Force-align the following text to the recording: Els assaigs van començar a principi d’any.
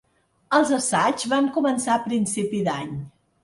Els 0.59 0.71
assaigs 0.77 1.27
van 1.35 1.51
començar 1.59 1.95
a 1.99 2.05
principi 2.09 2.67
d’any. 2.73 2.95